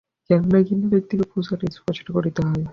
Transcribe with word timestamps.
কেননা 0.27 0.59
ঘৃণ্য 0.61 0.85
ব্যক্তিকে 0.93 1.23
প্রহার 1.23 1.45
করিতে 1.49 1.63
গেলেও 1.63 1.77
স্পর্শ 1.77 1.99
করিতে 2.17 2.41
হয়। 2.47 2.63